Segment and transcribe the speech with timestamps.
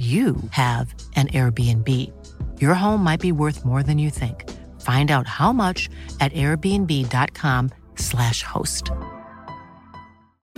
[0.00, 1.86] you have an Airbnb.
[2.58, 4.48] Your home might be worth more than you think.
[4.80, 8.90] Find out how much at airbnb.com/slash host.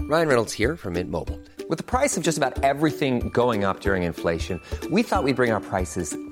[0.03, 1.41] Ryan Reynolds here from Mint Mobile.
[1.69, 4.61] With the price of just about everything going up during inflation,
[4.93, 6.17] we thought we'd bring our prices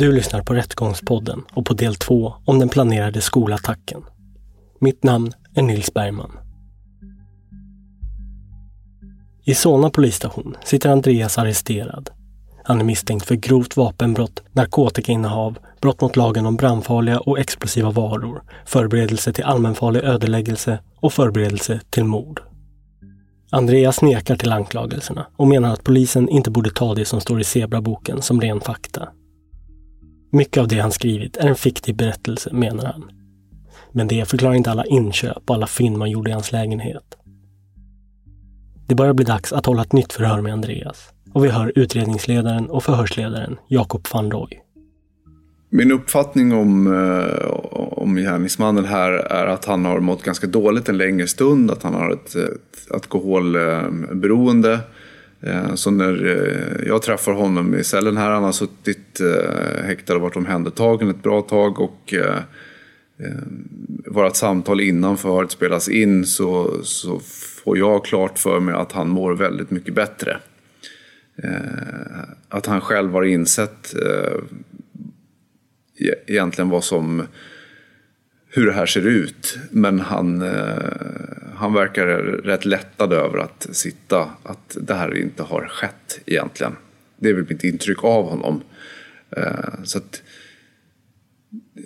[0.00, 4.02] Du lyssnar på Rättegångspodden och på del två om den planerade skolattacken.
[4.78, 6.30] Mitt namn är Nils Bergman.
[9.44, 12.10] I Solna polisstation sitter Andreas arresterad.
[12.64, 18.42] Han är misstänkt för grovt vapenbrott, narkotikainnehav, brott mot lagen om brandfarliga och explosiva varor,
[18.66, 22.42] förberedelse till allmänfarlig ödeläggelse och förberedelse till mord.
[23.50, 27.44] Andreas nekar till anklagelserna och menar att polisen inte borde ta det som står i
[27.44, 29.08] Zebraboken som ren fakta.
[30.32, 33.10] Mycket av det han skrivit är en fiktiv berättelse, menar han.
[33.92, 37.16] Men det förklarar inte alla inköp och alla fynd man gjorde i hans lägenhet.
[38.86, 41.12] Det börjar bli dags att hålla ett nytt förhör med Andreas.
[41.32, 44.60] Och vi hör utredningsledaren och förhörsledaren Jakob van Roy.
[45.70, 50.98] Min uppfattning om, eh, om gärningsmannen här är att han har mått ganska dåligt en
[50.98, 54.80] längre stund, att han har ett, ett alkoholberoende.
[55.42, 60.14] Eh, så när eh, jag träffar honom i cellen här, han har suttit eh, häktad
[60.14, 62.14] och varit omhändertagen ett bra tag och
[64.06, 67.20] vårat samtal innan förhöret spelas in så, så
[67.64, 70.38] får jag klart för mig att han mår väldigt mycket bättre.
[72.48, 73.94] Att han själv har insett
[75.98, 77.22] e-, egentligen vad som
[78.50, 79.58] hur det här ser ut.
[79.70, 80.74] Men han, eh,
[81.54, 86.76] han verkar rätt lättad över att sitta, att det här inte har skett egentligen.
[87.16, 88.62] Det är väl mitt intryck av honom.
[89.36, 90.22] Eh, så att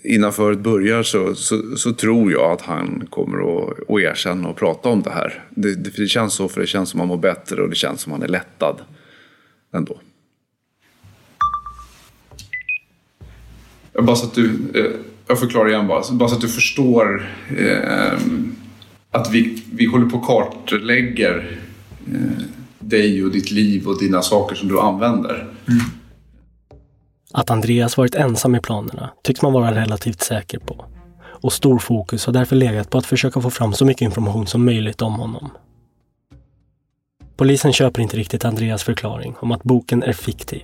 [0.03, 4.57] innan föret börjar så, så, så, tror jag att han kommer att, att erkänna och
[4.57, 5.45] prata om det här.
[5.51, 7.77] Det, det, det känns så, för det känns som att han mår bättre och det
[7.77, 8.81] känns som att han är lättad
[9.73, 10.01] ändå.
[13.93, 14.91] Bara så att du, eh,
[15.27, 18.13] jag förklarar igen bara, bara så att du förstår eh,
[19.11, 21.59] att vi, vi håller på och kartlägger
[22.07, 22.45] eh,
[22.79, 25.35] dig och ditt liv och dina saker som du använder.
[25.69, 25.81] Mm.
[27.33, 30.85] Att Andreas varit ensam i planerna tycks man vara relativt säker på.
[31.25, 34.65] Och stor fokus har därför legat på att försöka få fram så mycket information som
[34.65, 35.51] möjligt om honom.
[37.37, 40.63] Polisen köper inte riktigt Andreas förklaring om att boken är fiktiv.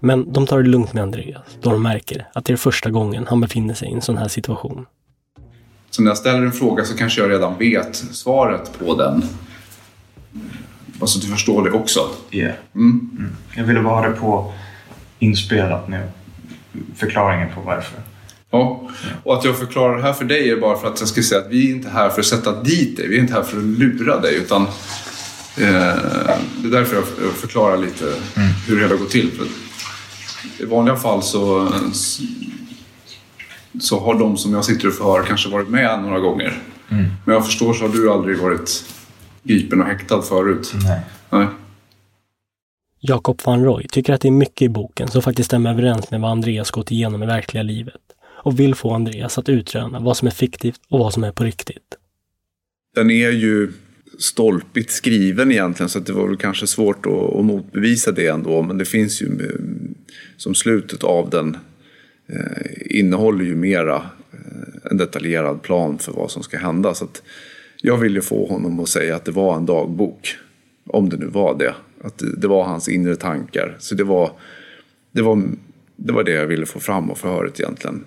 [0.00, 3.26] Men de tar det lugnt med Andreas då de märker att det är första gången
[3.28, 4.86] han befinner sig i en sån här situation.
[5.90, 9.22] Så när jag ställer en fråga så kanske jag redan vet svaret på den.
[10.86, 12.00] Bara så att du förstår det också.
[12.30, 12.38] Ja.
[12.38, 12.54] Yeah.
[12.74, 13.10] Mm.
[13.18, 13.32] Mm.
[13.56, 14.52] Jag ville bara ha det på
[15.18, 16.08] inspelat nu.
[16.96, 18.00] Förklaringen på varför.
[18.50, 18.90] Ja,
[19.22, 21.40] och att jag förklarar det här för dig är bara för att jag ska säga
[21.40, 23.08] att vi är inte här för att sätta dit dig.
[23.08, 24.36] Vi är inte här för att lura dig.
[24.36, 24.68] Utan eh,
[25.56, 28.48] det är därför jag förklarar lite mm.
[28.66, 29.30] hur det hela går till.
[30.60, 31.72] I vanliga fall så,
[33.80, 36.62] så har de som jag sitter och förhör kanske varit med några gånger.
[36.88, 37.04] Mm.
[37.24, 38.84] Men jag förstår så har du aldrig varit
[39.42, 40.72] gripen och häktad förut.
[40.84, 41.00] Nej.
[41.30, 41.46] Nej.
[43.00, 46.20] Jakob van Roy tycker att det är mycket i boken som faktiskt stämmer överens med
[46.20, 48.00] vad Andreas gått igenom i verkliga livet
[48.42, 51.44] och vill få Andreas att utröna vad som är fiktivt och vad som är på
[51.44, 51.96] riktigt.
[52.94, 53.72] Den är ju
[54.20, 58.78] stolpigt skriven egentligen så det var väl kanske svårt att, att motbevisa det ändå men
[58.78, 59.60] det finns ju eh,
[60.36, 61.56] som slutet av den
[62.26, 63.96] eh, innehåller ju mera
[64.32, 66.94] eh, en detaljerad plan för vad som ska hända.
[66.94, 67.22] Så att
[67.82, 70.36] jag ville få honom att säga att det var en dagbok.
[70.86, 71.74] Om det nu var det.
[72.04, 73.76] Att det, det var hans inre tankar.
[73.78, 74.30] Så det var,
[75.12, 75.42] det, var,
[75.96, 78.04] det var det jag ville få fram av förhöret egentligen.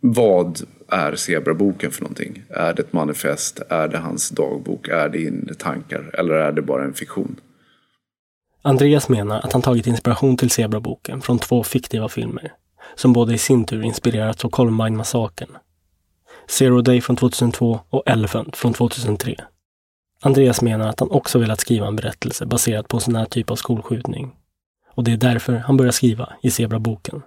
[0.00, 2.42] Vad är Zebraboken för någonting?
[2.50, 3.60] Är det ett manifest?
[3.68, 4.88] Är det hans dagbok?
[4.88, 6.10] Är det inre tankar?
[6.18, 7.40] Eller är det bara en fiktion?
[8.62, 12.52] Andreas menar att han tagit inspiration till Zebraboken från två fiktiva filmer,
[12.94, 15.56] som båda i sin tur inspirerats av Columbine-massakern.
[16.48, 19.36] Zero Day från 2002 och Elephant från 2003.
[20.22, 23.50] Andreas menar att han också velat skriva en berättelse baserad på en sån här typ
[23.50, 24.32] av skolskjutning.
[24.94, 27.22] Och det är därför han börjar skriva i Zebraboken.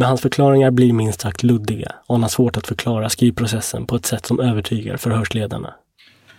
[0.00, 3.96] Men hans förklaringar blir minst sagt luddiga och han har svårt att förklara skrivprocessen på
[3.96, 5.74] ett sätt som övertygar förhörsledarna.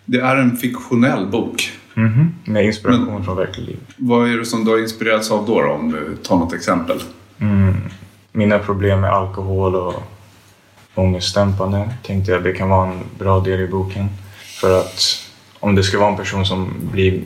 [0.06, 1.72] Det är en fiktionell bok.
[1.94, 2.36] Mhm.
[2.46, 3.80] Med inspiration från verkligt liv.
[3.98, 7.00] Vad är det som du har inspirerats av då, då om du tar något exempel?
[8.32, 10.04] Mina problem med alkohol och
[10.96, 14.08] ångestdämpande tänkte jag det kan vara en bra del i boken.
[14.62, 15.02] För att
[15.60, 17.24] om det ska vara en person som blir,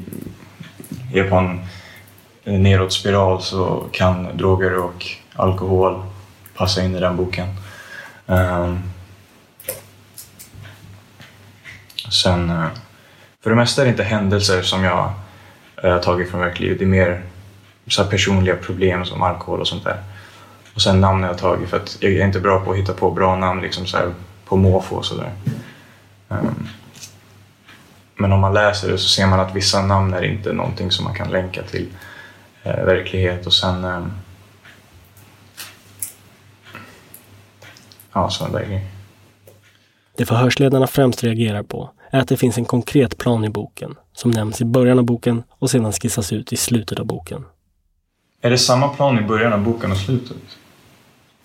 [1.13, 6.01] är på en nedåt spiral så kan droger och alkohol
[6.55, 7.47] passa in i den boken.
[8.27, 8.79] Ehm,
[12.11, 12.67] sen, eh,
[13.43, 15.13] för det mesta är det inte händelser som jag
[15.83, 16.77] eh, har tagit från verkligheten.
[16.77, 17.21] Det är mer
[17.87, 19.97] så här personliga problem som alkohol och sånt där.
[20.73, 22.93] Och sen namn har jag tagit för att jag är inte bra på att hitta
[22.93, 24.13] på bra namn liksom så här
[24.45, 25.31] på måfå och sådär.
[26.27, 26.67] Um, ehm,
[28.15, 31.05] men om man läser det så ser man att vissa namn är inte någonting som
[31.05, 31.87] man kan länka till
[32.63, 34.11] eh, verklighet och sen um,
[38.13, 38.81] ja, sådana där grejer.
[40.17, 44.31] Det förhörsledarna främst reagerar på är att det finns en konkret plan i boken, som
[44.31, 47.45] nämns i början av boken och sedan skissas ut i slutet av boken.
[48.41, 50.37] Är det samma plan i början av boken och slutet?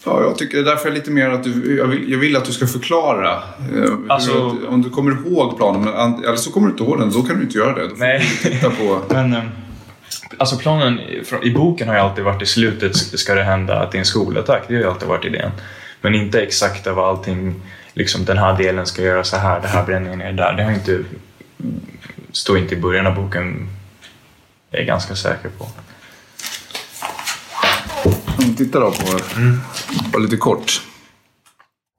[0.05, 2.53] Ja, jag tycker därför är lite mer att du, jag, vill, jag vill att du
[2.53, 3.33] ska förklara.
[3.33, 5.89] eh, hur Alltså- att- om du kommer ihåg planen,
[6.25, 7.83] eller så kommer du inte ihåg den, då kan du inte göra det.
[7.89, 8.23] Då får Nej.
[8.43, 9.01] du titta på...
[9.15, 9.49] Men ehm,
[10.39, 11.01] alltså planen
[11.43, 14.05] i boken har ju alltid varit i slutet ska det hända att det är en
[14.05, 14.63] skolattack.
[14.69, 15.51] Det har ju alltid varit idén.
[16.01, 17.55] Men inte exakt vad allting,
[17.93, 20.53] liksom den här delen ska göra så här, det här bränningen är där.
[20.53, 21.05] Det har inte,
[22.33, 23.69] står inte i början av boken.
[24.71, 25.67] Jag är ganska säker på.
[28.43, 29.19] Mm, Titta då på,
[30.13, 30.83] på lite kort.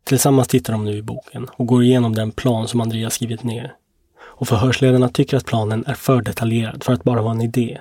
[0.03, 3.73] Tillsammans tittar de nu i boken och går igenom den plan som Andreas skrivit ner.
[4.21, 7.79] Och förhörsledarna tycker att planen är för detaljerad för att bara vara en idé.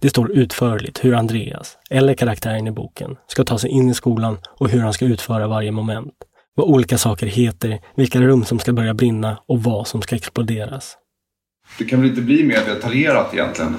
[0.00, 4.38] Det står utförligt hur Andreas, eller karaktären i boken, ska ta sig in i skolan
[4.60, 6.14] och hur han ska utföra varje moment.
[6.54, 10.96] Vad olika saker heter, vilka rum som ska börja brinna och vad som ska exploderas.
[11.78, 13.76] Det kan väl inte bli mer detaljerat egentligen?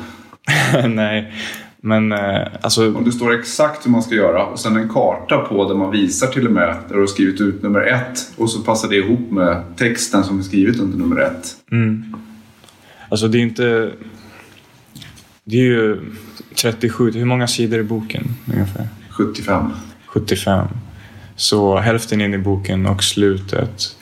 [0.96, 1.34] Nej,
[1.78, 2.96] men eh, alltså...
[2.96, 5.92] Om det står exakt hur man ska göra och sen en karta på där man
[5.92, 8.96] visar till och med där du har skrivit ut nummer ett och så passar det
[8.96, 11.56] ihop med texten som är skrivit under nummer ett.
[11.72, 12.16] Mm.
[13.10, 13.92] Alltså det är inte...
[15.50, 16.00] Det är ju
[16.56, 18.88] 37, hur många sidor i boken ungefär?
[19.10, 19.72] 75.
[20.06, 20.68] 75.
[21.36, 23.98] Så hälften in i boken och slutet.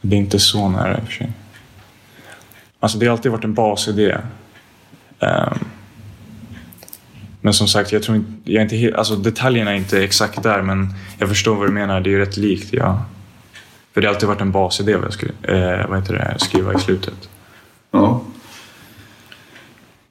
[0.00, 1.32] Det är inte så nära i och för sig.
[2.80, 4.16] Alltså det har alltid varit en basidé.
[5.20, 5.58] Ehm,
[7.40, 10.62] men som sagt, jag tror inte, jag är inte alltså detaljerna är inte exakt där
[10.62, 12.00] men jag förstår vad du menar.
[12.00, 12.72] Det är ju rätt likt.
[12.72, 13.04] Ja.
[13.94, 16.74] För det har alltid varit en basidé vad jag skri, eh, vad heter det, skriva
[16.74, 17.28] i slutet.
[17.90, 18.22] Ja.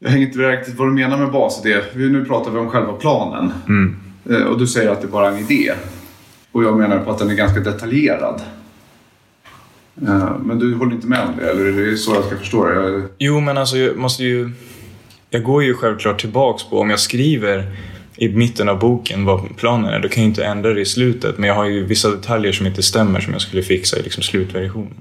[0.04, 1.78] Jag hänger inte riktigt vad du menar med basidé.
[1.96, 3.54] Nu pratar vi om själva planen.
[3.68, 3.96] Mm.
[4.30, 5.74] Eh, Och du säger att det bara är en idé.
[6.52, 8.42] Och jag menar på att den är ganska detaljerad.
[10.08, 12.66] Eh, Men du håller inte med om det, eller är det så jag ska förstå
[12.68, 12.74] det?
[12.76, 14.52] Jag- Jo, men alltså jag måste ju...
[15.30, 17.66] Jag går ju självklart tillbaks på om jag skriver
[18.18, 21.38] i mitten av boken vad planen är, då kan jag inte ändra det i slutet.
[21.38, 24.24] Men jag har ju vissa detaljer som inte stämmer som jag skulle fixa i liksom
[24.24, 24.94] slutversionen.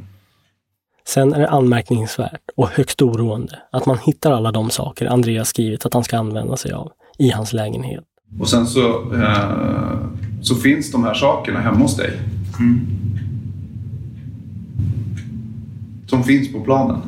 [1.15, 5.87] Sen är det anmärkningsvärt och högst oroande att man hittar alla de saker Andreas skrivit
[5.87, 8.05] att han ska använda sig av i hans lägenhet.
[8.41, 9.99] Och sen så, eh,
[10.41, 12.21] så finns de här sakerna hemma hos dig.
[16.07, 17.01] Som finns på planen.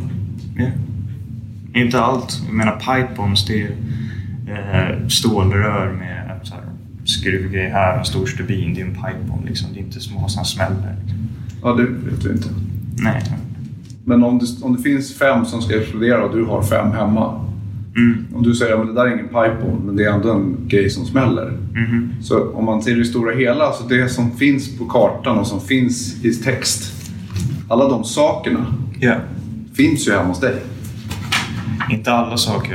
[1.75, 2.43] Inte allt.
[2.47, 6.65] Jag menar pipebombs, det är eh, stålrör med så här,
[7.05, 8.75] skruvgrej här, en stor stubin.
[8.75, 9.69] Det är en pipebomb liksom.
[9.73, 10.97] Det är inte små som smäller.
[11.63, 12.49] Ja, det vet du inte.
[12.97, 13.23] Nej.
[14.05, 17.41] Men om det, om det finns fem som ska explodera och du har fem hemma.
[17.97, 18.27] Mm.
[18.35, 20.91] Om du säger att det där är ingen pipebomb, men det är ändå en grej
[20.91, 21.51] som smäller.
[21.75, 22.13] Mhm.
[22.23, 25.61] Så om man ser det stora hela, så det som finns på kartan och som
[25.61, 26.93] finns i text.
[27.69, 28.67] Alla de sakerna
[29.01, 29.15] Ja.
[29.75, 30.55] finns ju hemma hos dig.
[31.91, 32.75] Inte alla saker.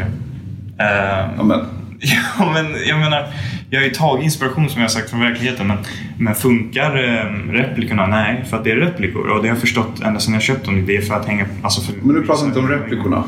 [0.79, 1.60] Eh, Ja, men,
[2.39, 3.27] Ja, men jag menar,
[3.69, 5.77] jag har ju tagit inspiration som jag sagt från verkligheten men,
[6.19, 8.07] men funkar eh, replikorna?
[8.07, 10.65] Nej, för att det är replikor och det har jag förstått ända sedan jag köpt
[10.65, 10.86] dem.
[10.86, 11.45] Det är för att hänga...
[11.62, 13.24] Alltså för, Men du pratar inte om replikorna.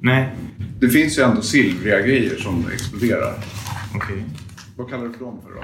[0.00, 0.28] Nej,
[0.80, 3.34] Det finns ju ändå silvriga grejer som exploderar.
[3.96, 4.24] okej.
[4.76, 5.60] Vad kallar du för dem för då?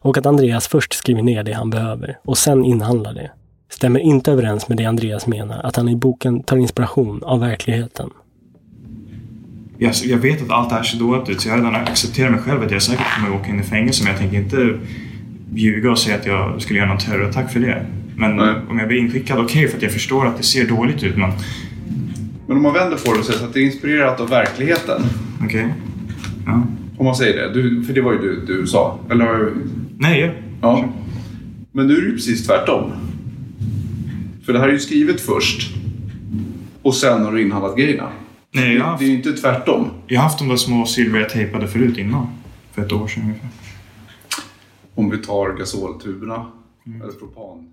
[0.00, 3.30] Och att Andreas först skriver ner det han behöver och sen inhandlar det
[3.68, 8.10] stämmer inte överens med det Andreas menar att han i boken tar inspiration av verkligheten.
[9.78, 12.30] Jag, jag vet att allt det här ser dåligt ut så jag har redan accepterat
[12.30, 14.78] mig själv att jag säkert kommer att åka in i fängelse men jag tänker inte
[15.54, 17.86] ljuga och säga att jag skulle göra någon terrorattack för det.
[18.16, 18.54] Men Nej.
[18.70, 21.32] om jag blir inskickad, okej för att jag förstår att det ser dåligt ut men
[22.46, 25.02] Men om man vänder på det och säger så att det är inspirerat av verkligheten.
[25.44, 25.74] okej.
[26.46, 26.62] Ja.
[26.98, 27.54] Om man säger det.
[27.62, 28.98] Du, för det var ju du, du sa.
[29.10, 29.50] Eller
[29.98, 30.30] Nej, ja.
[30.60, 30.88] Ja.
[31.72, 32.92] Men nu är det ju precis tvärtom.
[34.46, 35.74] För det här är ju skrivet först.
[36.82, 38.08] Och sen har du inhandlat grejerna.
[38.56, 39.90] Nej, jag har, Det haft, är ju inte tvärtom.
[40.06, 42.28] jag har haft de där små silvriga tejpade förut innan.
[42.72, 43.48] För ett år sedan ungefär.
[44.94, 46.46] Om vi tar gasoltuberna.
[47.02, 47.68] Eller propan.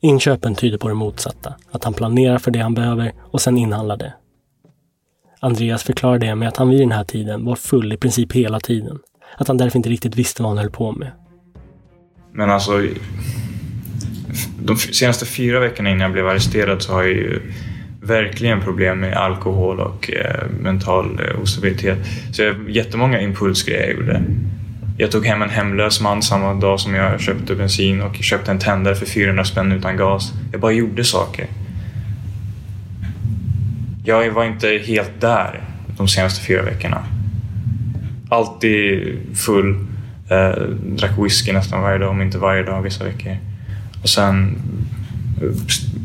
[0.00, 3.96] Inköpen tyder på det motsatta, att han planerar för det han behöver och sen inhandlar
[3.96, 4.14] det.
[5.40, 8.60] Andreas förklarar det med att han vid den här tiden var full i princip hela
[8.60, 8.98] tiden.
[9.36, 11.10] Att han därför inte riktigt visste vad han höll på med.
[12.32, 12.82] Men alltså,
[14.62, 17.52] de senaste fyra veckorna innan jag blev arresterad så har jag ju
[18.06, 21.98] verkligen problem med alkohol och eh, mental eh, ostabilitet.
[22.32, 24.22] Så jag har jättemånga impulsgrejer jag gjorde.
[24.98, 28.58] Jag tog hem en hemlös man samma dag som jag köpte bensin och köpte en
[28.58, 30.32] tändare för 400 spänn utan gas.
[30.52, 31.46] Jag bara gjorde saker.
[34.04, 35.60] Jag var inte helt där
[35.96, 37.04] de senaste fyra veckorna.
[38.28, 39.86] Alltid full.
[40.30, 43.36] Eh, drack whisky nästan varje dag, om inte varje dag vissa veckor.
[44.02, 44.58] Och sen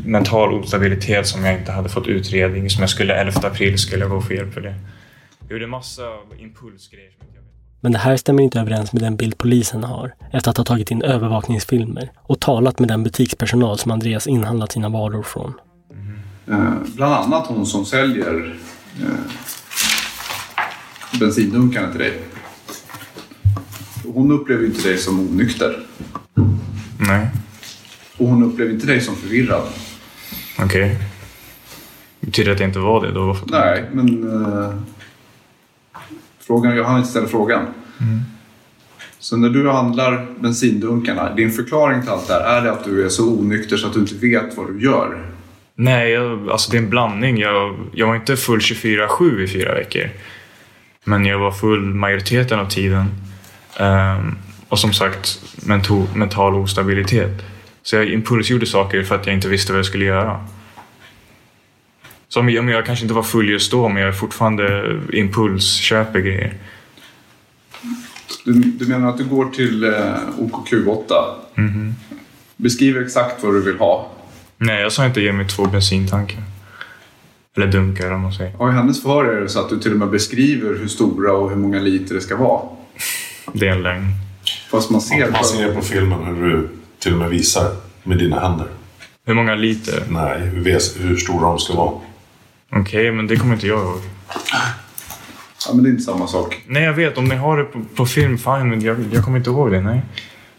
[0.04, 2.70] mental ostabilitet som jag inte hade fått utredning.
[2.70, 4.74] Som jag skulle 11 april skulle jag gå och få hjälp för det.
[5.40, 6.02] Jag gjorde massa
[6.38, 7.10] impulsgrejer.
[7.80, 10.90] Men det här stämmer inte överens med den bild polisen har efter att ha tagit
[10.90, 15.54] in övervakningsfilmer och talat med den butikspersonal som Andreas inhandlat sina varor från.
[16.46, 18.56] Eh, bland annat hon som säljer
[19.00, 19.08] eh,
[21.20, 22.20] bensindunkarna till dig.
[24.14, 25.78] Hon upplever inte dig som onykter.
[26.98, 27.28] Nej,
[28.22, 29.62] Och hon upplever inte dig som förvirrad.
[30.58, 30.98] okej.
[32.20, 33.36] Betyder det att jag inte var det då?
[33.46, 34.32] Nej, men...
[34.32, 34.74] Eh,
[36.40, 37.66] frågan, jag hann inte ställa frågan.
[39.18, 43.04] Så när du handlar bensindunkarna, din förklaring till allt det här, är det att du
[43.04, 45.26] är så onykter så att du inte vet vad du gör?
[45.74, 47.38] Nej, jag, alltså det är en blandning.
[47.38, 50.10] Jag, jag var inte full 24-7 i fyra veckor.
[51.04, 53.06] Men jag var full majoriteten av tiden.
[53.76, 54.36] Ehm,
[54.68, 57.44] och som sagt, mento, mental ostabilitet.
[57.82, 60.46] Så jag impulsgjorde saker för att jag inte visste vad jag skulle göra.
[62.28, 64.96] Så om jag, om jag kanske inte var full just då, men jag är fortfarande
[65.12, 66.54] impulsköper grejer.
[68.44, 69.90] Du, du menar att du går till eh,
[70.38, 71.12] OKQ8,
[72.56, 74.10] beskriver exakt vad du vill ha.
[74.58, 76.42] Nej, jag sa inte ge mig två bensintankar.
[77.56, 78.62] Eller dunkar om man säger.
[78.62, 81.32] Och i hennes förhör är det så att du till och med beskriver hur stora
[81.32, 82.62] och hur många liter det ska vara.
[83.52, 84.06] Det är en lögn.
[84.70, 86.68] Fast man ser, Man ser på filmen hur du
[87.02, 87.70] till och med visar
[88.02, 88.66] med dina händer.
[89.24, 90.02] Hur många liter?
[90.10, 91.92] Nej, hur, hur stora de ska vara.
[92.70, 94.00] Okej, men det kommer inte jag ihåg.
[95.66, 96.64] Ja, men det är inte samma sak.
[96.66, 97.18] Nej, jag vet.
[97.18, 98.68] Om ni har det på, på film, fine.
[98.68, 99.80] Men jag, jag kommer inte ihåg det.
[99.80, 100.02] Nej.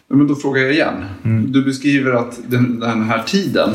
[0.09, 1.05] Men då frågar jag igen.
[1.47, 3.69] Du beskriver att den, den här tiden,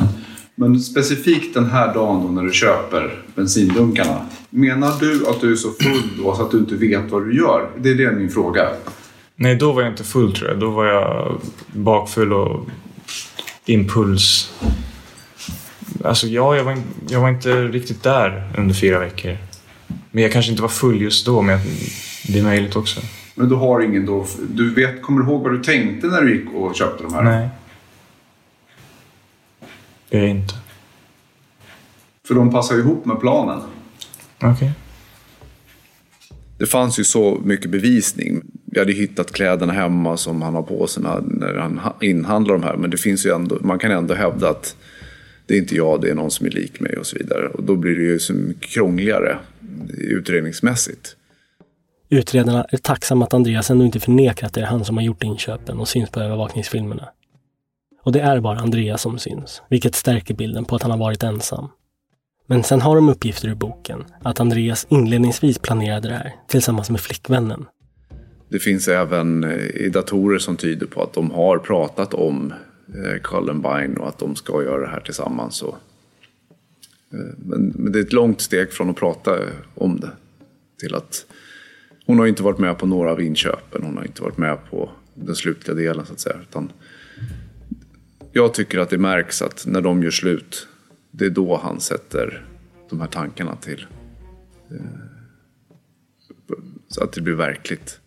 [0.54, 4.20] men specifikt den här dagen då när du köper bensindunkarna.
[4.50, 7.36] Menar du att du är så full då så att du inte vet vad du
[7.36, 7.70] gör?
[7.78, 8.68] Det är det min fråga.
[9.40, 10.60] Nej, då var jag inte full tror jag.
[10.60, 12.66] Då var jag bakfull och
[13.66, 14.52] impuls.
[16.04, 16.78] Alltså ja, jag var,
[17.08, 19.36] jag var inte riktigt där under fyra veckor.
[20.10, 21.58] Men jag kanske inte var full just då, men
[22.28, 23.00] det är möjligt också.
[23.34, 24.26] Men du har ingen då...
[24.48, 27.22] Du vet, kommer du ihåg vad du tänkte när du gick och köpte de här?
[27.22, 27.48] Nej.
[30.08, 30.54] Det är jag inte.
[32.28, 33.60] För de passar ihop med planen.
[34.42, 34.72] Okej.
[36.58, 38.42] Det fanns ju så mycket bevisning.
[38.64, 42.76] Vi hade hittat kläderna hemma som han har på sig när, han inhandlar de här.
[42.76, 44.76] Men det finns ju ändå, man kan ändå hävda att
[45.46, 47.48] det är inte jag, det är någon som är lik mig och så vidare.
[47.48, 49.38] Och då blir det ju så mycket krångligare
[49.98, 51.16] utredningsmässigt.
[52.10, 55.22] Utredarna är tacksamma att Andreas ändå inte förnekar att det är han som har gjort
[55.22, 57.08] inköpen och syns på övervakningsfilmerna.
[58.02, 61.22] Och det är bara Andreas som syns, vilket stärker bilden på att han har varit
[61.22, 61.68] ensam.
[62.50, 67.00] Men sen har de uppgifter ur boken att Andreas inledningsvis planerade det här tillsammans med
[67.00, 67.66] flickvännen.
[68.48, 72.52] Det finns även eh, i datorer som tyder på att de har pratat om
[72.88, 75.62] eh, Columbine och att de ska göra det här tillsammans.
[75.62, 75.68] Eh,
[77.36, 79.38] men, men det är ett långt steg från att prata
[79.74, 80.10] om det
[80.80, 81.26] till att
[82.08, 83.82] Hon har inte varit med på några av inköpen.
[83.82, 86.36] Hon har inte varit med på den slutliga delen så att säga.
[86.42, 86.72] Utan
[88.32, 90.68] jag tycker att det märks att när de gör slut,
[91.18, 92.44] det är då han sätter
[92.90, 93.86] de här tankarna till.
[94.70, 94.76] eh,
[96.88, 98.00] Så att det blir verkligt.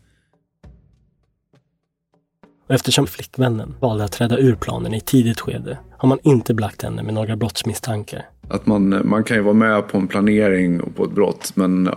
[2.68, 6.82] Och eftersom flickvännen valde att träda ur planen i tidigt skede har man inte belagt
[6.82, 8.26] henne med några brottsmisstankar.
[8.50, 11.88] Att man, man kan ju vara med på en planering och på ett brott men
[11.88, 11.94] eh,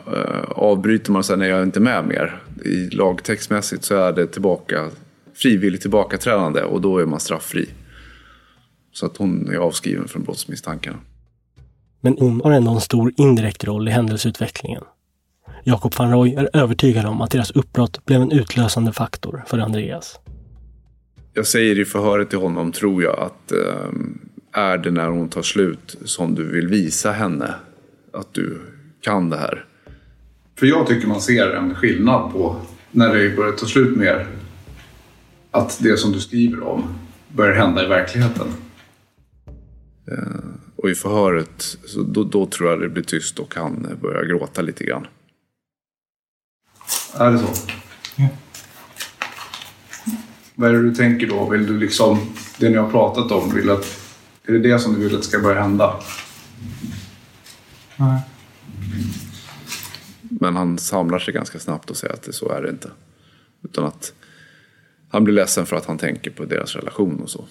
[0.49, 2.43] avbryter man säger nej jag är inte med mer.
[2.65, 4.91] I lagtextmässigt så är det tillbaka,
[5.35, 7.69] frivilligt tillbakaträdande och då är man strafffri.
[8.95, 10.99] Så att hon är avskriven från brottsmisstankarna.
[12.01, 14.83] Men hon har ändå en stor indirekt roll i händelseutvecklingen.
[15.65, 20.19] Jakob van Roy är övertygad om att deras uppbrott blev en utlösande faktor för Andreas.
[21.33, 23.91] Jag säger i förhöret till honom, tror jag, att eh,
[24.53, 27.55] är det när hon tar slut som du vill visa henne
[28.13, 28.61] att du
[29.01, 29.65] kan det här?
[30.59, 32.57] För jag tycker man ser en skillnad på
[32.91, 34.27] när det börjar ta slut med er.
[35.51, 36.95] Att det som du skriver om
[37.29, 38.47] börjar hända i verkligheten.
[40.77, 44.63] Och i förhöret, så då, då tror jag det blir tyst och han börjar gråta
[44.63, 45.07] lite grann.
[47.15, 47.47] Är det så?
[50.55, 51.49] Vad är det du tänker då?
[51.49, 52.19] Vill du liksom,
[52.59, 54.01] det ni har pratat om, vill att,
[54.47, 56.01] är det det som du vill att ska börja hända?
[60.21, 62.91] Men han samlar sig ganska snabbt och säger att det, så är det inte.
[63.63, 64.13] Utan att
[65.09, 67.45] han blir ledsen för att han tänker på deras relation och så.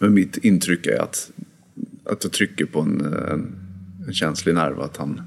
[0.00, 1.30] Men mitt intryck är att,
[2.04, 3.56] att jag trycker på en, en,
[4.06, 4.80] en känslig nerv.
[4.80, 5.22] Att, han,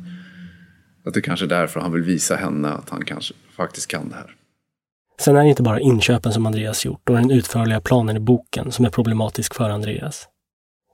[1.05, 4.15] att det kanske är därför han vill visa henne att han kanske faktiskt kan det
[4.15, 4.35] här.
[5.19, 8.71] Sen är det inte bara inköpen som Andreas gjort och den utförliga planen i boken
[8.71, 10.27] som är problematisk för Andreas.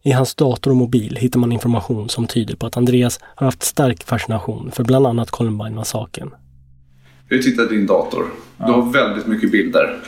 [0.03, 3.63] I hans dator och mobil hittar man information som tyder på att Andreas har haft
[3.63, 6.29] stark fascination för bland annat Columbine-massakern.
[7.29, 8.25] Jag har tittat i din dator.
[8.57, 9.99] Du har väldigt mycket bilder.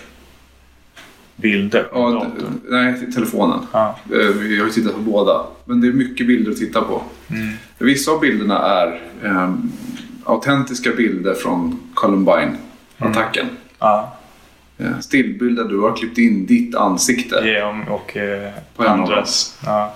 [1.41, 2.25] Bilder Ja,
[2.69, 3.59] nej, telefonen.
[3.71, 3.95] Ja.
[4.13, 5.41] Eh, Jag har ju tittat på båda.
[5.65, 7.01] Men det är mycket bilder att titta på.
[7.77, 9.53] Vissa av bilderna är eh,
[10.25, 13.45] autentiska bilder från Columbine-attacken.
[13.79, 14.17] Ja,
[14.77, 17.35] Eh, stillbilder du har klippt in ditt ansikte.
[17.35, 19.57] ja, och eh, På andras.
[19.65, 19.95] Ja.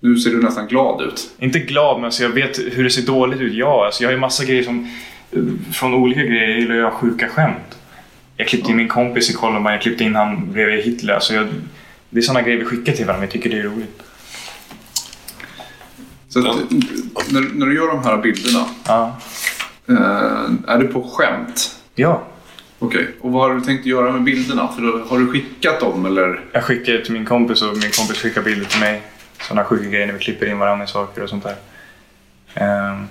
[0.00, 1.30] Nu ser du nästan glad ut.
[1.38, 3.54] Inte glad, men alltså jag vet hur det ser dåligt ut.
[3.54, 4.88] Ja, alltså jag har ju massa grejer som...
[5.32, 6.48] eh, Från olika grejer.
[6.48, 7.78] Jag gillar göra sjuka skämt.
[8.36, 11.14] Jag klippte in min kompis i Columbine, jag klippte in han bredvid Hitler.
[11.14, 11.46] Alltså jag,
[12.10, 13.26] det är sådana grejer vi skickar till varandra.
[13.26, 14.02] Vi tycker det är roligt.
[16.28, 16.70] Så att,
[17.32, 19.16] när, när du gör de här bilderna, Ja.
[19.88, 21.76] eh, är det på skämt?
[21.94, 22.22] Ja.
[22.78, 24.68] Okej, och vad har du tänkt göra med bilderna?
[24.68, 26.40] För då, har du skickat dem eller?
[26.52, 29.02] Jag skickar till min kompis och min kompis skickar bilder till mig.
[29.40, 31.56] Sådana sjuka grejer när vi klipper in varandra i saker och sånt där.
[32.54, 33.06] Ehm,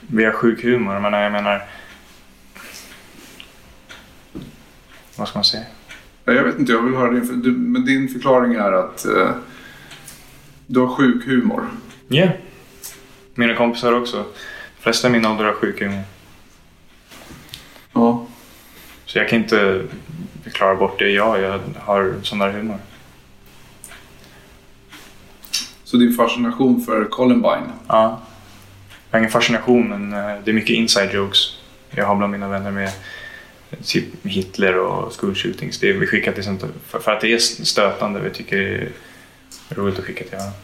[0.00, 1.62] vi har sjuk humor, men jag menar...
[5.16, 5.64] Vad ska man säga?
[6.24, 9.30] Ja, Jag vet inte, jag vill höra din, du, men din förklaring är att eh,
[10.66, 11.68] du har sjuk humor.
[12.08, 12.28] Ja.
[13.34, 14.16] Mina kompisar också.
[14.76, 16.02] De flesta i min ålder har sjuk humor.
[17.92, 18.26] Ja.
[19.06, 19.82] Så jag kan inte
[20.42, 21.10] förklara bort det.
[21.10, 22.78] Ja, jag har sån där humor.
[25.84, 27.72] Så din fascination för Columbine.
[27.88, 28.20] Ja.
[29.10, 31.38] Jag har ingen fascination, men eh, det är mycket inside jokes
[31.96, 32.90] jag har bland mina vänner med
[34.22, 35.78] Hitler och school shootings.
[35.78, 38.20] Det vi skickar till sånt för, för att det är stötande.
[38.20, 40.58] Vi tycker det är roligt att skicka till varandra.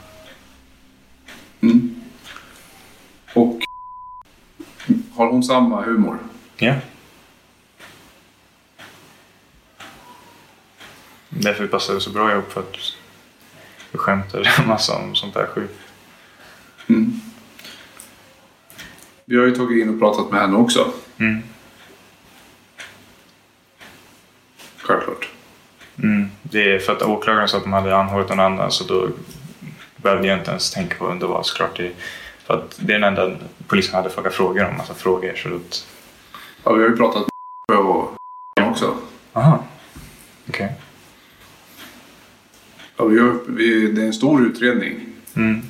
[1.61, 2.03] Mm.
[3.35, 3.61] Och
[5.13, 6.19] har hon samma humor?
[6.57, 6.75] Ja.
[11.29, 12.77] Därför passar det så bra ihop för att
[13.93, 15.79] vi skämtar en massa om sånt där sjukt.
[16.89, 17.21] Mm.
[19.25, 20.93] Vi har ju tagit in och pratat med henne också.
[21.19, 21.43] Mm.
[24.77, 25.29] Självklart.
[26.03, 26.31] Mm.
[26.51, 29.09] Det är för att åklagaren sa att de hade anhållit någon annan så då
[29.97, 31.77] behövde jag inte ens tänka på vem det var såklart.
[31.77, 31.93] Det,
[32.45, 33.37] för att det är den enda
[33.67, 35.35] polisen hade frågat frågor om, massa frågor.
[35.37, 35.87] Så att...
[36.65, 37.27] Ja, vi har ju pratat
[37.69, 38.15] med och
[38.71, 38.97] också.
[39.33, 39.65] Aha.
[40.49, 40.73] Okej.
[42.97, 45.07] Ja, vi vi, det är en stor utredning.
[45.37, 45.63] Mm.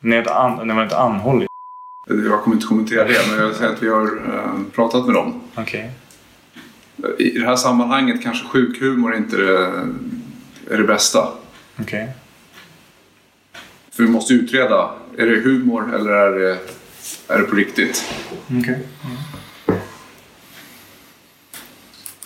[0.00, 1.48] Ni har inte, an, ni har inte anhållit?
[2.06, 5.40] Jag kommer inte kommentera det, men jag säger att vi har eh, pratat med dem.
[5.54, 5.90] Okej.
[7.18, 9.36] I det här sammanhanget kanske sjukhumor inte
[10.70, 11.28] är det, bästa.
[11.80, 12.08] Okej.
[13.92, 16.58] För vi måste utreda, är det humor eller är det,
[17.28, 18.14] är det på riktigt?
[18.60, 18.78] Okej.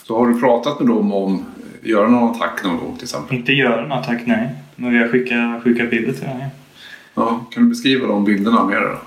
[0.03, 3.37] Så har du pratat med dem om att göra någon attack någon gång till exempel?
[3.37, 4.49] Inte göra en attack, nej.
[4.77, 6.51] Men vi har skickat, skickat bilder till henne.
[7.15, 8.99] Ja, kan du beskriva de bilderna mer då?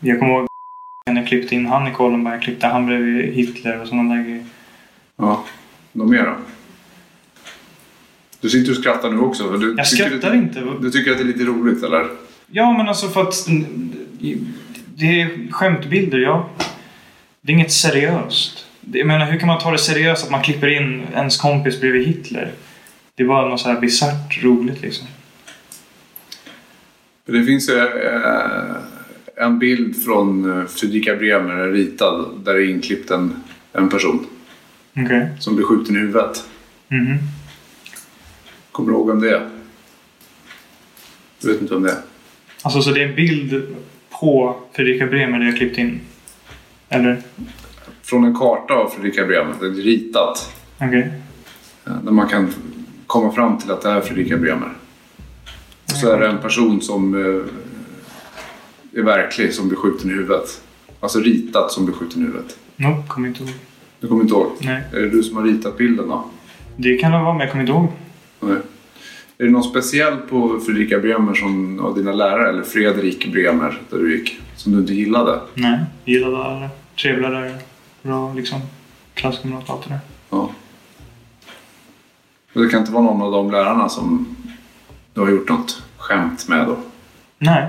[0.00, 0.46] Jag kommer ihåg
[1.04, 4.44] Jag klippte in han i Columbine, klippte han bredvid Hitler och sådana där grejer.
[5.20, 5.44] Ja,
[5.92, 6.36] något mer då?
[8.40, 9.50] Du sitter och skrattar nu också.
[9.50, 10.66] Du Jag tycker skrattar det, inte.
[10.80, 12.06] Du tycker att det är lite roligt eller?
[12.46, 13.48] Ja, men alltså för att
[14.94, 16.50] det är skämtbilder, ja.
[17.40, 18.66] Det är inget seriöst.
[18.92, 22.06] Jag menar, hur kan man ta det seriöst att man klipper in ens kompis bredvid
[22.06, 22.52] Hitler?
[23.14, 25.06] Det är bara något så här bisarrt roligt liksom.
[27.26, 27.86] Det finns eh,
[29.36, 34.26] en bild från eh, Fredrika Bremer ritad där det är inklippt en, en person
[34.96, 35.28] Okej.
[35.38, 36.44] som blir skjuten i huvudet.
[36.88, 37.18] Mhm.
[38.72, 39.48] Kommer du ihåg vem det är?
[41.40, 41.98] Du vet inte vem det är?
[42.62, 43.76] Alltså, så det är en bild
[44.20, 46.00] på Fredrika Bremer där jag klippt in?
[46.88, 47.22] Eller?
[48.02, 49.54] Från en karta av Fredrika Bremer.
[49.60, 50.52] Det är ritat.
[50.78, 51.10] Okej.
[51.86, 52.52] eh, Där man kan
[53.06, 54.72] komma fram till att det är Fredrika Bremer.
[55.84, 60.62] Och så är det en person som eh, är verklig som blir skjuten i huvudet.
[61.00, 62.58] Alltså ritat som blir skjuten i huvudet.
[62.76, 63.52] Nope, kommer inte ihåg.
[64.00, 64.46] Du kommer inte ihåg?
[64.60, 64.82] Nej.
[64.92, 66.24] Är det du som har ritat bilden då?
[66.76, 67.88] Det kan det vara, men jag kommer inte ihåg.
[68.40, 68.56] Nej.
[69.38, 73.98] Är det någon speciell på Fredrika Bremer som, av dina lärare, eller Fredrik Bremer, där
[73.98, 75.40] du gick, som du inte gillade?
[75.54, 76.68] Nej, gillade alla.
[77.02, 77.58] Trevliga lärare.
[78.02, 78.60] Bra liksom.
[79.14, 80.00] Klasskamrat och allt det där.
[80.30, 80.50] Ja.
[82.52, 84.36] Men det kan inte vara någon av de lärarna som
[85.14, 86.76] du har gjort något skämt med då?
[87.38, 87.68] Nej.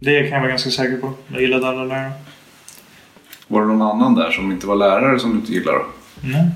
[0.00, 1.12] Det kan jag vara ganska säker på.
[1.28, 2.12] Jag gillade alla lärare.
[3.48, 5.84] Var det någon annan där som inte var lärare som du inte gillade?
[6.20, 6.50] Nej.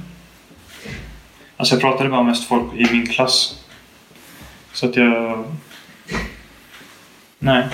[1.57, 3.65] Alltså jag pratade bara mest folk i min klass.
[4.73, 5.45] Så att jag...
[7.39, 7.69] Nej.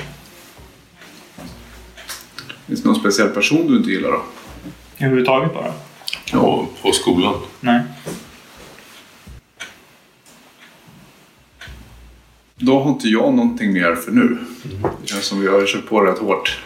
[2.67, 4.23] Finns det någon speciell person du inte gillar då?
[4.99, 5.73] Överhuvudtaget bara.
[6.33, 7.35] Ja, på skolan.
[7.61, 7.83] Nej.
[12.57, 14.39] Då har inte jag någonting mer för nu.
[15.03, 16.59] Det känns som vi har kört på rätt hårt.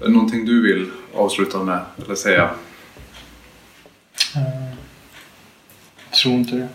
[0.00, 2.50] Är det någonting du vill avsluta med eller säga?
[4.36, 4.74] Eh,
[6.10, 6.68] Jag tror inte det.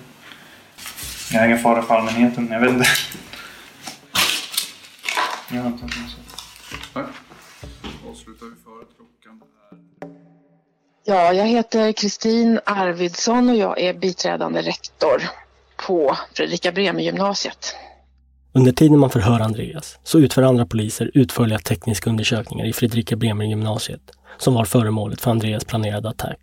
[1.31, 2.47] Jag har ingen fara för allmänheten.
[2.51, 2.86] Jag vet inte.
[5.51, 5.86] Jag har inte
[6.95, 7.03] Nej.
[8.09, 9.77] Avslutar vi för klockan är...
[11.05, 15.23] Ja, jag heter Kristin Arvidsson och jag är biträdande rektor
[15.75, 17.75] på Fredrika Bremer-gymnasiet.
[18.55, 23.45] Under tiden man förhör Andreas så utför andra poliser utförliga tekniska undersökningar i Fredrika Bremer
[23.45, 24.01] gymnasiet
[24.37, 26.39] som var föremålet för Andreas planerade attack.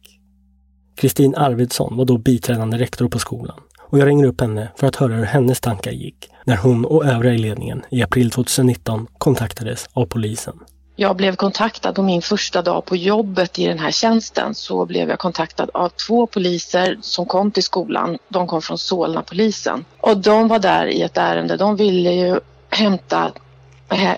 [0.96, 4.96] Kristin Arvidsson var då biträdande rektor på skolan och jag ringer upp henne för att
[4.96, 9.88] höra hur hennes tankar gick när hon och övriga i ledningen i april 2019 kontaktades
[9.92, 10.58] av polisen.
[11.02, 15.08] Jag blev kontaktad på min första dag på jobbet i den här tjänsten så blev
[15.08, 18.18] jag kontaktad av två poliser som kom till skolan.
[18.28, 21.56] De kom från Solna polisen och de var där i ett ärende.
[21.56, 23.32] De ville ju hämta,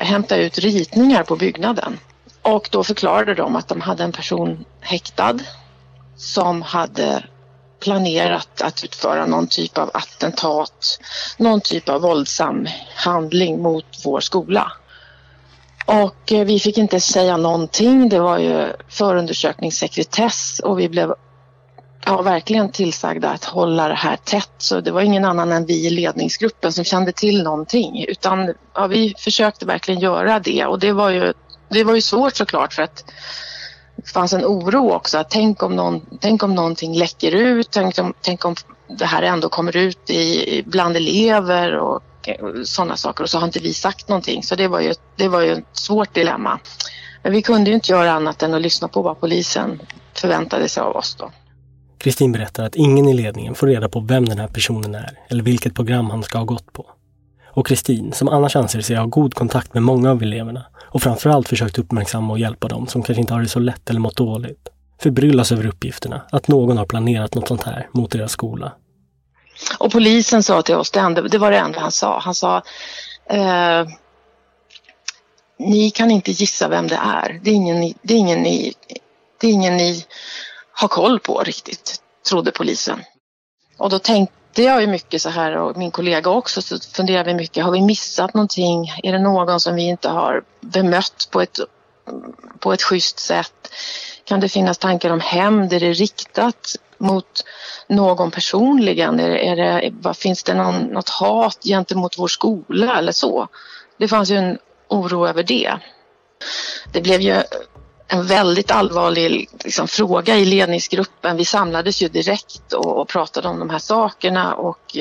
[0.01, 1.99] hämta ut ritningar på byggnaden
[2.43, 5.39] och då förklarade de att de hade en person häktad
[6.17, 7.25] som hade
[7.81, 11.01] planerat att utföra någon typ av attentat,
[11.37, 14.73] någon typ av våldsam handling mot vår skola.
[15.87, 18.09] Och eh, vi fick inte säga någonting.
[18.09, 21.15] Det var ju förundersökningssekretess och vi blev
[22.07, 24.53] ja, verkligen tillsagda att hålla det här tätt.
[24.59, 28.05] Så det var ingen annan än vi i ledningsgruppen som kände till någonting.
[28.09, 31.33] Utan ja, vi försökte verkligen göra det och det var ju,
[31.69, 33.05] det var ju svårt såklart för att
[33.97, 35.19] det fanns en oro också.
[35.19, 38.55] Att tänk, om någon, tänk om någonting läcker ut, tänk om, tänk om
[38.89, 43.47] det här ändå kommer ut i, bland elever och Eh, sådana saker och så har
[43.47, 44.43] inte vi sagt någonting.
[44.43, 46.61] Så det var ju, det var ju ett svårt dilemma.
[47.23, 49.81] Men vi kunde ju inte göra annat än att lyssna på vad polisen
[50.15, 51.31] förväntade sig av oss då.
[51.99, 55.43] Kristin berättar att ingen i ledningen får reda på vem den här personen är eller
[55.43, 56.87] vilket program han ska ha gått på.
[57.55, 61.49] Och Kristin, som annars anser sig ha god kontakt med många av eleverna och framförallt
[61.49, 64.69] försökt uppmärksamma och hjälpa dem som kanske inte har det så lätt eller mått dåligt,
[65.03, 68.73] förbryllas över uppgifterna att någon har planerat något sånt här mot deras skola.
[69.79, 72.63] Och polisen sa till oss, det, enda, det var det enda han sa, han sa
[73.31, 73.87] eh,
[75.59, 77.41] ni kan inte gissa vem det är.
[77.43, 78.75] Det är ingen, ni- det är ingen, ni,
[79.41, 80.05] det är ingen ni
[80.73, 81.97] har koll på riktigt,
[82.29, 83.03] trodde polisen.
[83.79, 87.35] Och då tänkte jag ju mycket så här och min kollega också så funderade vi
[87.35, 88.93] mycket, har vi missat någonting?
[89.03, 91.59] Är det någon som vi inte har bemött på ett,
[92.59, 93.53] på ett schysst sätt?
[94.25, 95.73] Kan det finnas tankar om hämnd?
[95.73, 97.45] Är det riktat mot
[97.87, 99.21] någon personligen?
[99.21, 103.49] Är, är det, vad, finns det någon, något hat gentemot vår skola eller så?
[103.99, 105.73] Det fanns ju en oro över det.
[106.93, 107.43] Det blev ju
[108.09, 111.37] en väldigt allvarlig liksom, fråga i ledningsgruppen.
[111.37, 114.97] Vi samlades ju direkt och, och pratade om de här sakerna och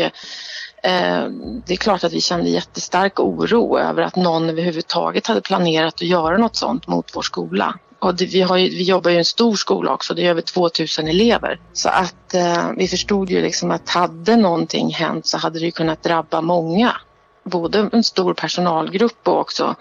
[0.83, 1.23] Eh,
[1.65, 6.01] det är klart att vi kände jättestark oro över att någon överhuvudtaget hade planerat att
[6.01, 7.79] göra något sånt mot vår skola.
[8.01, 10.29] Och det, vi, har ju, vi jobbar ju i en stor skola också, det är
[10.29, 11.59] över 2000 elever.
[11.73, 15.71] Så att eh, vi förstod ju liksom att hade någonting hänt så hade det ju
[15.71, 16.95] kunnat drabba många.
[17.43, 19.75] Både en stor personalgrupp och också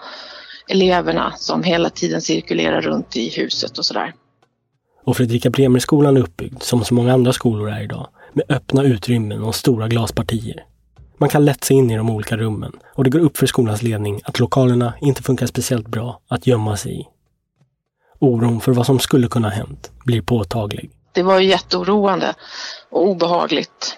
[0.69, 4.15] eleverna som hela tiden cirkulerar runt i huset och sådär.
[5.05, 9.43] Och Fredrika Bremer-skolan är uppbyggd, som så många andra skolor är idag, med öppna utrymmen
[9.43, 10.65] och stora glaspartier.
[11.19, 13.83] Man kan lätt se in i de olika rummen och det går upp för skolans
[13.83, 17.07] ledning att lokalerna inte funkar speciellt bra att gömma sig i.
[18.21, 20.91] Oron för vad som skulle kunna ha hänt blir påtaglig.
[21.13, 22.35] Det var jätteoroande
[22.91, 23.97] och obehagligt.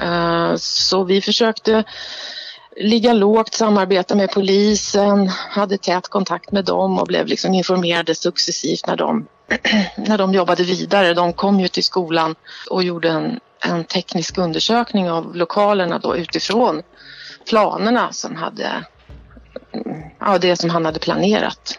[0.00, 1.84] Eh, så vi försökte
[2.76, 8.86] ligga lågt, samarbeta med polisen, hade tät kontakt med dem och blev liksom informerade successivt
[8.86, 9.26] när de,
[9.96, 11.14] när de jobbade vidare.
[11.14, 12.34] De kom ju till skolan
[12.70, 16.82] och gjorde en, en teknisk undersökning av lokalerna då utifrån
[17.48, 18.84] planerna som hade,
[20.18, 21.78] ja det som han hade planerat.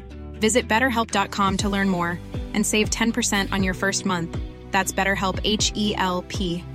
[0.41, 2.19] Visit betterhelp.com to learn more
[2.53, 4.37] and save 10% on your first month.
[4.71, 6.65] That's BetterHelp H E L P.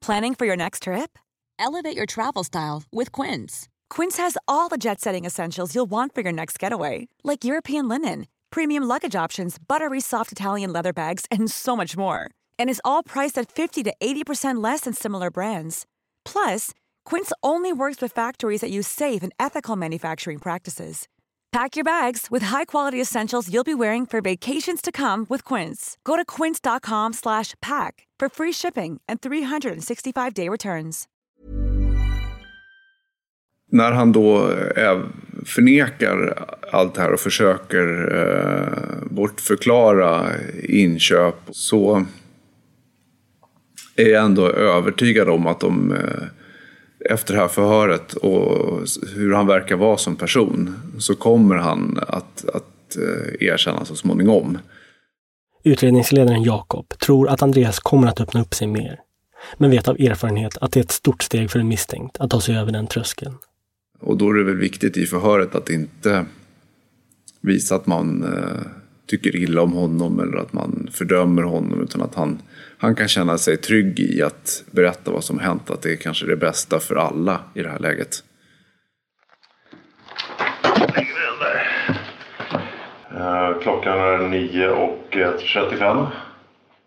[0.00, 1.18] Planning for your next trip?
[1.58, 3.68] Elevate your travel style with Quince.
[3.90, 7.86] Quince has all the jet setting essentials you'll want for your next getaway, like European
[7.86, 12.30] linen, premium luggage options, buttery soft Italian leather bags, and so much more.
[12.58, 15.86] And is all priced at 50 to 80% less than similar brands.
[16.24, 16.72] Plus,
[17.10, 21.08] Quince only works with factories that use safe and ethical manufacturing practices.
[21.52, 25.96] Pack your bags with high-quality essentials you'll be wearing for vacations to come with Quince.
[26.04, 31.08] Go to quince.com/pack for free shipping and 365-day returns.
[33.72, 35.00] När han då eh,
[35.44, 40.26] förnekar allt det här och försöker eh, bortförklara
[40.62, 42.06] inköp så
[43.96, 46.39] är jag ändå övertygad om att de eh,
[47.04, 48.80] efter det här förhöret och
[49.14, 54.58] hur han verkar vara som person så kommer han att, att eh, erkänna så småningom.
[55.64, 59.00] Utredningsledaren Jakob tror att Andreas kommer att öppna upp sig mer,
[59.58, 62.40] men vet av erfarenhet att det är ett stort steg för en misstänkt att ta
[62.40, 63.34] sig över den tröskeln.
[64.00, 66.26] Och då är det väl viktigt i förhöret att inte
[67.40, 68.66] visa att man eh,
[69.06, 72.42] tycker illa om honom eller att man fördömer honom utan att han,
[72.80, 75.70] han kan känna sig trygg i att berätta vad som hänt.
[75.70, 78.24] Att det är kanske det bästa för alla i det här läget.
[83.14, 85.32] Eh, Klockan är 9 och eh,
[85.70, 86.06] 35.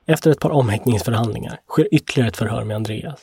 [0.06, 3.20] Efter ett par omhäktningsförhandlingar sker ytterligare ett förhör med Andreas.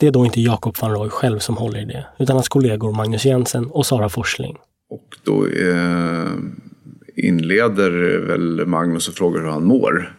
[0.00, 2.92] Det är då inte Jakob van Roy själv som håller i det, utan hans kollegor
[2.92, 4.56] Magnus Jensen och Sara Forsling.
[4.90, 6.32] Och då eh,
[7.16, 10.14] inleder väl Magnus och frågar hur han mår.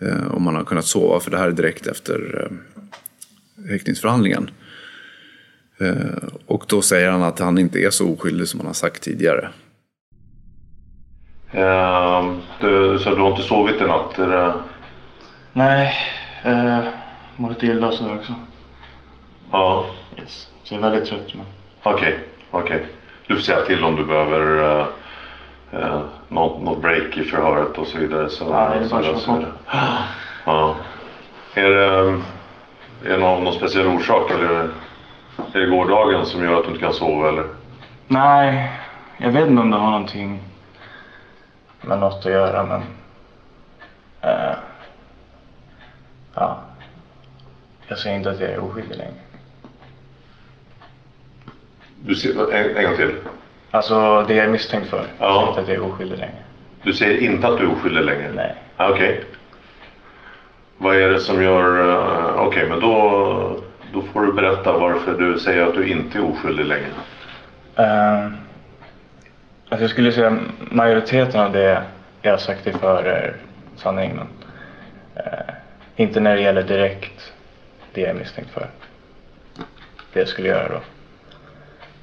[0.00, 4.50] Eh, om han har kunnat sova, för det här är direkt efter eh, häktningsförhandlingen.
[5.80, 9.02] Eh, och då säger han att han inte är så oskyldig som han har sagt
[9.02, 9.48] tidigare.
[11.52, 14.18] Eh, du, så du har inte sovit i natt?
[14.18, 14.54] Är det...
[15.52, 15.94] Nej,
[17.36, 18.34] mår lite illa så också.
[19.52, 19.86] Ja.
[20.18, 20.48] Yes.
[20.64, 21.34] Så jag är väldigt trött.
[21.34, 21.46] Men...
[21.82, 22.18] Okej,
[22.50, 22.86] okej.
[23.26, 24.86] Du får säga till om du behöver uh,
[25.74, 28.28] uh, något, något break i förhöret och så vidare.
[28.28, 29.44] Så, Ja, det är så bara så.
[30.44, 30.76] Ja.
[31.54, 32.20] Är det,
[33.04, 34.70] Är det någon, någon speciell orsak eller
[35.54, 37.44] är det gårdagen som gör att du inte kan sova eller?
[38.06, 38.72] Nej,
[39.18, 40.42] jag vet inte om det har någonting
[41.80, 42.82] med något att göra men...
[44.20, 44.54] eh,
[46.34, 46.58] ja.
[47.88, 49.12] Jag säger inte att jag är oskyldig längre.
[52.02, 53.14] Du ser, en, en gång till.
[53.70, 54.96] Alltså det jag är misstänkt för.
[54.96, 55.34] Jag Ja.
[55.34, 56.34] säger inte att jag är oskyldig längre.
[56.82, 58.30] Du säger inte att du är oskyldig längre?
[58.34, 58.54] Nej.
[58.76, 59.24] Ah, Okej.
[60.78, 61.90] Vad är det som gör...
[61.90, 63.60] eh, Okej, men då,
[63.92, 66.88] då får du berätta varför du säger att du inte är oskyldig längre.
[67.78, 68.32] Uh,
[69.68, 71.82] alltså jag skulle säga majoriteten av det
[72.22, 73.36] jag har sagt för är
[73.76, 74.12] sanning.
[74.16, 74.28] Men,
[75.24, 75.54] eh,
[75.96, 77.32] inte när det gäller direkt
[77.92, 78.66] det jag är misstänkt för.
[80.12, 80.80] Det jag skulle göra då.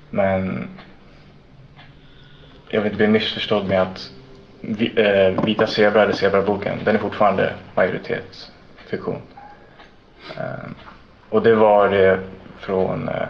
[0.09, 0.67] Men
[2.75, 4.11] jag vill inte bli missförstådd med att
[4.61, 9.21] vi, eh, Vita Zebra eller Zebraboken, den är fortfarande majoritetsfiktion.
[10.37, 10.69] Eh,
[11.29, 12.19] och det var det
[12.59, 13.27] från eh,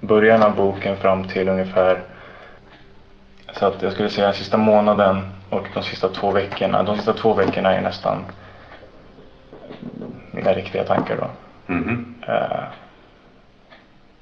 [0.00, 2.00] början av boken fram till ungefär
[3.52, 6.82] så att jag skulle säga den sista månaden och de sista två veckorna.
[6.82, 8.24] De sista två veckorna är nästan
[10.30, 11.30] mina riktiga tankar då.
[11.74, 12.14] Mhm.
[12.28, 12.64] Eh,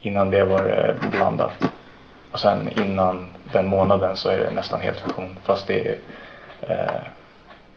[0.01, 1.71] innan det var det blandat.
[2.33, 5.37] Och sen innan den månaden så är det nästan helt fiktion.
[5.45, 5.99] Fast det är
[6.61, 7.03] eh,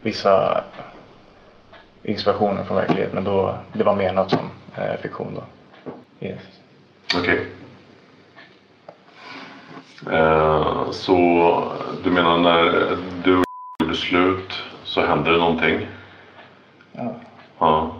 [0.00, 0.64] vissa
[2.02, 3.14] inspirationer från verkligheten.
[3.14, 5.42] Men då, det var menat som eh, fiktion då.
[6.26, 6.40] Yes.
[7.16, 7.46] Okej.
[10.12, 11.72] Eh, så
[12.04, 13.44] du menar när du och
[13.80, 15.86] gjorde slut så hände det någonting?
[16.92, 17.14] Ja.
[17.58, 17.94] Ja.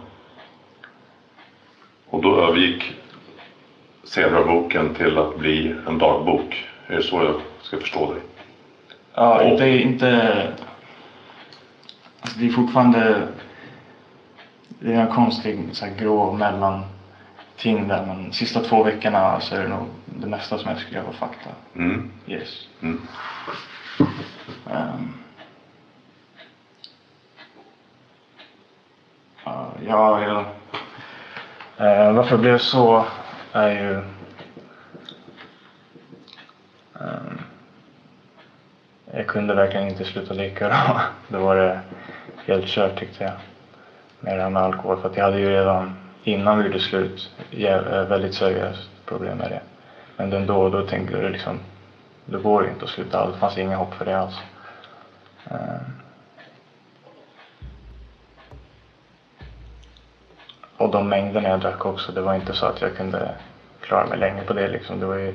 [2.09, 2.95] Och då övergick
[4.05, 6.67] Zebraboken till att bli en dagbok.
[6.87, 8.21] Är det så jag ska förstå dig?
[9.13, 9.67] Ja, Och- inte...
[9.67, 10.53] inte
[12.21, 13.27] alltså det är fortfarande...
[14.79, 18.05] Det är en konstig så här, grå mellanting där.
[18.05, 21.49] Men sista två veckorna så är det nog det mesta som jag skrev var fakta.
[21.75, 22.11] Mm.
[22.27, 22.67] Yes.
[22.81, 23.01] Mm.
[24.71, 25.13] Ehm.
[29.45, 30.45] Ja, ja, ja.
[31.85, 33.05] Eh, varför det blev så
[33.55, 34.01] är ju...
[36.93, 37.41] Um,
[39.13, 41.01] jag kunde verkligen inte sluta dricka då.
[41.37, 41.79] Då var det
[42.45, 43.33] helt kört tyckte jag.
[44.19, 45.01] Med det här med alkohol.
[45.01, 49.49] För att jag hade ju redan innan vi gjorde slut eh, väldigt seriöst problem med
[49.49, 49.61] det.
[50.17, 51.59] Men den då, då tänkte jag liksom,
[52.25, 53.31] då går det inte att sluta.
[53.31, 54.35] Det fanns inga hopp för det alls.
[55.51, 56.04] Um,
[60.77, 63.35] Och de mängderna jag drack också, det var inte så att jag kunde
[63.81, 64.99] klara mig länge på det liksom.
[64.99, 65.29] Det var ju...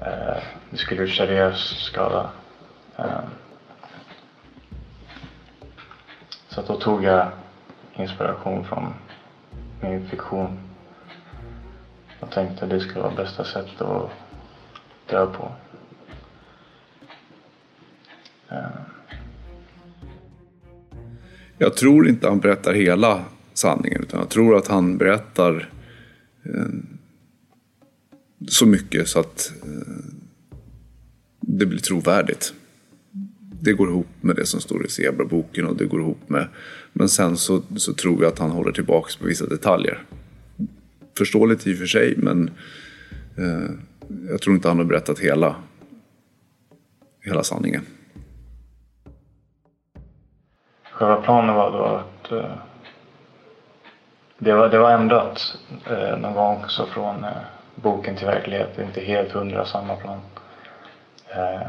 [0.00, 2.30] Eh, det skulle ju seriös skada.
[2.96, 3.20] Eh,
[6.48, 7.28] så att då tog jag
[7.94, 8.94] inspiration från
[9.80, 10.58] min fiktion.
[12.20, 14.10] Och tänkte att det skulle vara bästa sättet att
[15.06, 15.52] dö på.
[18.48, 18.66] Eh.
[21.58, 23.24] Jag tror inte han berättar hela
[23.58, 25.70] sanningen utan jag tror att han berättar
[26.44, 26.66] eh,
[28.48, 30.04] så mycket så att eh,
[31.40, 32.54] det blir trovärdigt.
[33.60, 36.48] Det går ihop med det som står i Zebra-boken och det går ihop med...
[36.92, 40.02] Men sen så, så tror jag att han håller tillbaks på vissa detaljer.
[41.18, 42.50] Förståeligt i och för sig men
[43.36, 43.70] eh,
[44.30, 45.56] jag tror inte han har berättat hela,
[47.20, 47.82] hela sanningen.
[50.92, 52.65] Själva planen var då att eh,
[54.38, 55.56] det, var, det var ändrat
[55.90, 57.30] eh, någon gång också från eh,
[57.74, 58.72] boken till verklighet.
[58.76, 60.20] Det är inte helt hundra samma plan.
[61.28, 61.60] Eh,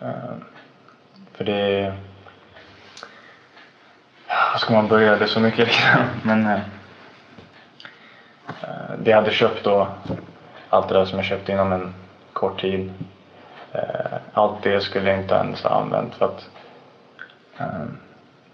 [0.00, 0.34] eh,
[1.32, 1.94] för det...
[4.52, 5.16] Var ska man börja?
[5.16, 6.00] Det är så mycket liksom.
[6.22, 6.60] Men eh,
[8.62, 9.88] eh, det jag hade köpt då,
[10.68, 11.94] allt det där som jag köpte inom en
[12.32, 12.92] kort tid.
[13.72, 16.48] Eh, allt det skulle jag inte ens ha använt för att
[17.58, 17.84] eh,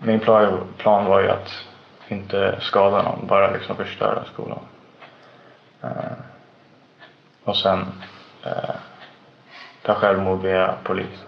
[0.03, 1.53] min plan, plan var ju att
[2.09, 4.59] inte skada någon, bara liksom förstöra skolan.
[5.83, 6.13] Eh,
[7.44, 7.87] och sen
[8.44, 8.75] eh,
[9.83, 11.25] ta självmord via polis.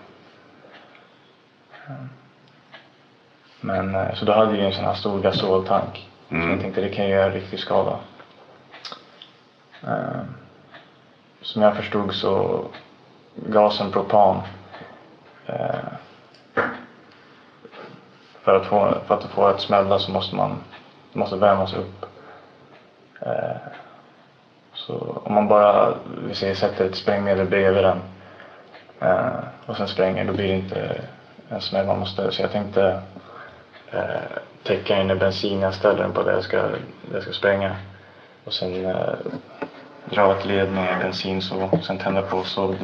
[3.61, 6.09] Men eh, så då hade jag en sån här stor gasoltank.
[6.29, 7.99] Så jag tänkte det kan ju göra riktig skada.
[9.83, 10.21] Eh,
[11.43, 12.65] som jag förstod så
[13.35, 14.43] gasen propan
[15.47, 15.79] eh,
[18.45, 20.57] för att få, för att få ett smälla så måste man
[21.13, 22.07] det måste värmas upp.
[23.21, 23.57] Eh,
[24.75, 25.95] så om man bara
[26.29, 28.01] vi säger, sätter ett sprängmedel bredvid den
[29.01, 31.01] eh, och sen spränger då blir det inte
[31.49, 32.33] en smäll man måste.
[32.33, 33.01] Så jag tänkte
[33.93, 35.61] eh, täcka in i bensin.
[35.61, 36.79] Jag ställer den på det jag ska, där
[37.13, 37.77] jag ska spränga.
[38.45, 39.15] Och sen eh,
[40.05, 42.75] dra ett led med bensin så sen tända på så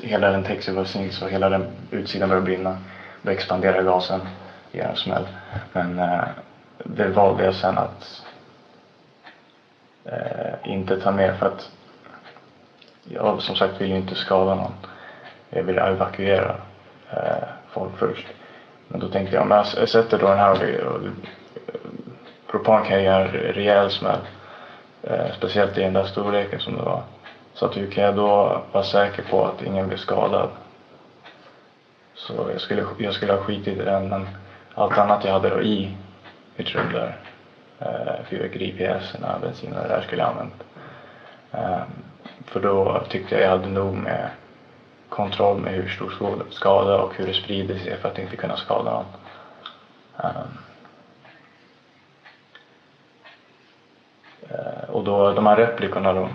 [0.00, 2.78] hela den täcks i bensin så hela den utsidan börjar brinna.
[3.22, 4.20] Då expanderar gasen,
[4.76, 5.26] ge en smäll.
[5.72, 6.24] Men eh,
[6.84, 8.22] det valde jag sen att
[10.04, 11.70] eh, inte ta med för att
[13.04, 14.72] jag som sagt vill ju inte skada någon.
[15.50, 16.56] Jag vill evakuera
[17.10, 18.26] eh, folk först.
[18.88, 21.00] Men då tänkte jag om jag sätter då den här och, och
[22.46, 24.20] propan kan ge en rejäl smäll.
[25.02, 27.02] Eh, speciellt i den där storleken som det var.
[27.54, 30.48] Så att hur kan jag då vara säker på att ingen blir skadad?
[32.14, 34.28] Så jag skulle, jag skulle ha skitit i den men
[34.76, 35.96] allt annat jag hade då i
[36.56, 37.16] mitt rum där.
[37.78, 40.64] Eh, fyrverkeripjäserna, bensinen och det där skulle jag använt.
[41.52, 41.82] Eh,
[42.44, 44.30] för då tyckte jag jag hade nog med
[45.08, 48.90] kontroll med hur stor skada och hur det sprider sig för att inte kunna skada
[48.90, 49.04] någon.
[50.16, 50.58] Ehm,
[54.50, 56.28] eh, och då de här replikorna då.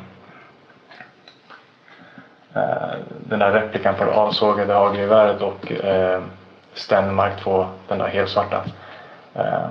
[2.54, 6.22] Eh, den där replikan på det avsågade hagelgeväret och eh,
[6.74, 8.64] Stenmark 2, den där helsvarta.
[9.36, 9.70] Uh,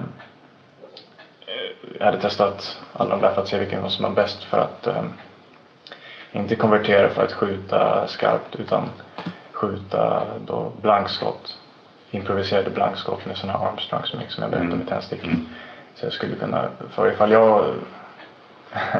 [1.98, 4.86] jag hade testat alla de där för att se vilken som var bäst för att
[4.86, 5.12] um,
[6.32, 8.90] inte konvertera för att skjuta skarpt utan
[9.52, 11.58] skjuta då blankskott.
[12.10, 14.78] Improviserade blankskott med sådana Armstrongs mix som jag berättade mm.
[14.78, 15.28] med tändstickor.
[15.28, 15.48] Mm.
[15.94, 17.74] Så jag skulle kunna, för ifall jag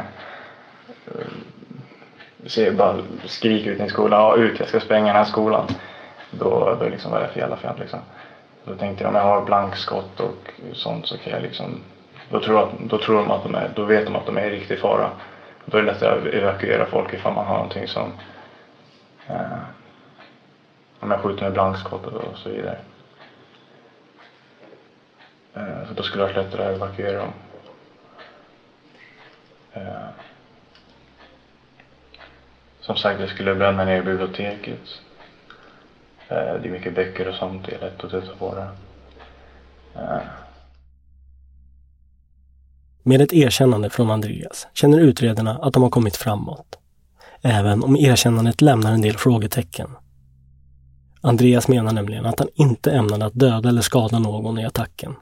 [2.47, 5.67] ser bara skriker ut i skolan, ja ut jag ska spränga den här skolan.
[6.31, 7.99] Då, då liksom var det för jävla fel liksom.
[8.65, 11.81] Då tänkte jag om jag har blankskott och sånt så kan jag liksom,
[12.31, 14.47] då tror, att, då tror de att de är, då vet de att de är
[14.47, 15.11] i riktig fara.
[15.65, 18.13] Då är det lättare att evakuera folk ifall man har någonting som
[19.27, 19.59] eh,
[21.01, 22.79] om jag skjuter med blankskott och så vidare.
[25.55, 27.33] Eh, så då skulle det vara lättare att evakuera dem.
[29.73, 30.09] Eh,
[32.81, 35.01] som sagt, jag skulle bränna ner biblioteket.
[36.31, 38.69] Eh, det är mycket böcker och sånt, det är lätt att titta på det.
[40.01, 40.21] Eh.
[43.03, 46.79] Med ett erkännande från Andreas känner utredarna att de har kommit framåt.
[47.43, 49.91] Även om erkännandet lämnar en del frågetecken.
[51.21, 55.15] Andreas menar nämligen att han inte ämnade att döda eller skada någon i attacken.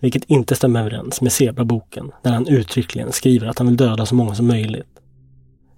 [0.00, 4.14] Vilket inte stämmer överens med Zebra-boken där han uttryckligen skriver att han vill döda så
[4.14, 5.00] många som möjligt.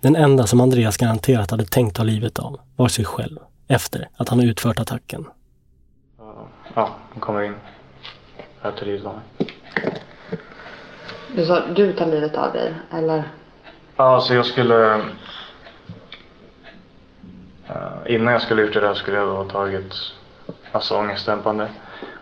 [0.01, 3.39] Den enda som Andreas garanterat hade tänkt ta livet av var sig själv
[3.69, 5.27] efter att han utfört attacken.
[6.75, 7.55] Ja, han kommer in.
[8.63, 9.55] Jag tar livet av mig.
[11.37, 13.23] Du sa du tar livet av dig, eller?
[13.97, 14.97] Ja, alltså jag skulle...
[17.71, 19.95] Uh, innan jag skulle gjort det där skulle jag ha tagit
[20.73, 21.69] alltså ångestdämpande.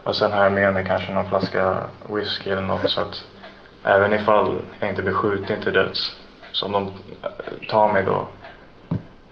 [0.04, 3.24] Och sen har jag med mig kanske någon flaska whisky eller något så att
[3.84, 6.16] även ifall jag inte blir skjuten till döds,
[6.52, 6.92] så om de
[7.68, 8.28] tar mig då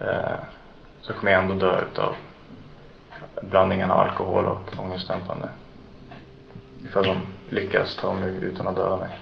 [0.00, 0.38] uh,
[1.06, 2.16] så kommer jag ändå dö utav
[3.42, 5.48] blandningen av alkohol och ångestdämpande.
[6.84, 9.18] Ifall de lyckas ta mig utan att döda mig.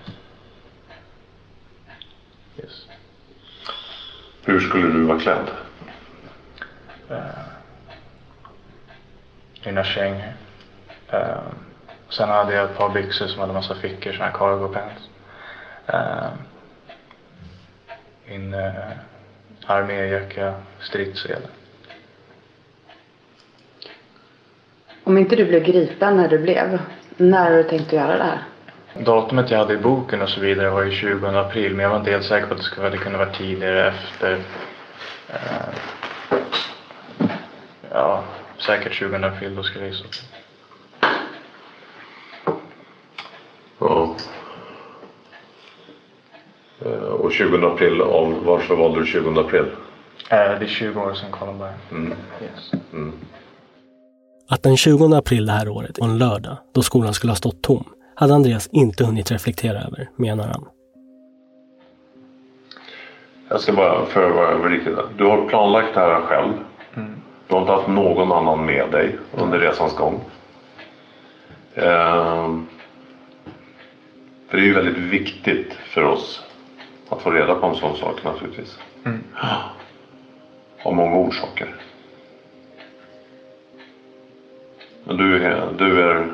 [2.56, 2.86] Yes.
[4.44, 5.50] Hur skulle du vara klädd?
[7.10, 7.18] Uh,
[9.64, 10.32] mina kängor.
[11.14, 11.40] Uh,
[12.08, 15.08] sen hade jag ett par byxor som hade massa fickor, såna här cargo pants.
[15.94, 16.30] Uh,
[18.26, 18.90] min uh,
[19.66, 21.48] arméjacka, stridssele.
[25.04, 26.78] Om inte du blev gripen när du blev,
[27.16, 28.42] när har du tänkt att göra det här?
[28.94, 31.98] Datumet jag hade i boken och så vidare var ju 20 april men jag var
[31.98, 34.32] inte helt säker på att det skulle kunna vara tidigare efter.
[35.28, 35.74] Eh,
[37.90, 38.24] ja,
[38.58, 40.04] säkert 20 april då skulle jag gissa.
[43.78, 44.16] Ja.
[46.84, 49.64] Eh, och 20 april, av, varför valde du 20 april?
[50.28, 51.72] Eh, det är 20 år sedan Columbine.
[51.90, 52.14] Mm.
[52.42, 52.72] Yes.
[52.92, 53.12] Mm.
[54.52, 57.62] Att den 20 april det här året var en lördag, då skolan skulle ha stått
[57.62, 57.84] tom,
[58.14, 60.64] hade Andreas inte hunnit reflektera över, menar han.
[63.48, 66.52] Jag ska bara för att vara riktigt Du har planlagt det här själv.
[66.94, 67.14] Mm.
[67.48, 70.20] Du har inte haft någon annan med dig under resans gång.
[71.74, 72.66] Ehm,
[74.48, 76.42] för det är ju väldigt viktigt för oss
[77.08, 78.78] att få reda på en sån sak naturligtvis.
[79.04, 79.24] Mm.
[80.84, 81.74] Av många orsaker.
[85.04, 86.32] Men du är, du är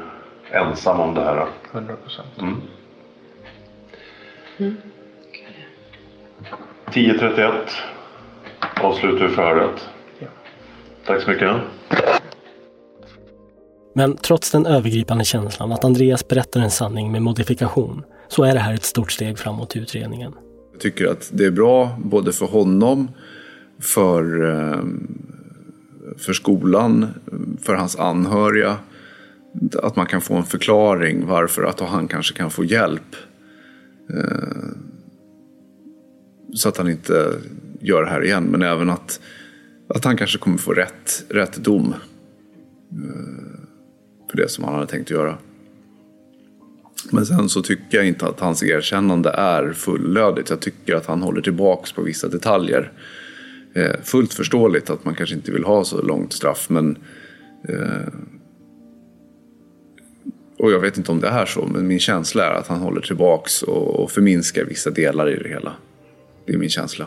[0.51, 1.47] ensam om det här?
[1.73, 2.29] 100 procent.
[2.39, 2.57] Mm.
[4.59, 4.77] Mm.
[6.87, 7.53] 10.31
[8.83, 9.89] avslutar vi förhöret.
[10.19, 10.27] Ja.
[11.07, 11.57] Tack så mycket.
[13.95, 18.61] Men trots den övergripande känslan att Andreas berättar en sanning med modifikation så är det
[18.61, 20.35] här ett stort steg framåt i utredningen.
[20.73, 23.11] Jag tycker att det är bra både för honom,
[23.81, 24.79] för, eh,
[26.17, 27.07] för skolan,
[27.63, 28.77] för hans anhöriga.
[29.83, 33.17] Att man kan få en förklaring varför att han kanske kan få hjälp.
[34.15, 34.69] Eh,
[36.55, 37.33] så att han inte
[37.81, 38.45] gör det här igen.
[38.45, 39.21] Men även att,
[39.89, 41.95] att han kanske kommer få rätt, rätt dom.
[42.93, 43.59] Eh,
[44.31, 45.39] för det som han hade tänkt göra.
[47.11, 50.51] Men sen så tycker jag inte att hans erkännande är fullödigt.
[50.51, 52.93] Jag tycker att han håller tillbaks på vissa detaljer.
[53.75, 56.99] Eh, fullt förståeligt att man kanske inte vill ha så långt straff men
[57.69, 58.13] eh,
[60.59, 63.01] och jag vet inte om det är så, men min känsla är att han håller
[63.01, 65.73] tillbaks och, och förminskar vissa delar i det hela.
[66.47, 67.07] Det är min känsla.